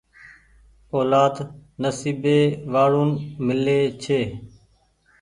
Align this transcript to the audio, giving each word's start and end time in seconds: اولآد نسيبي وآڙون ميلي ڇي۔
اولآد 0.93 1.35
نسيبي 1.81 2.39
وآڙون 2.71 3.09
ميلي 3.45 3.79
ڇي۔ 4.03 4.21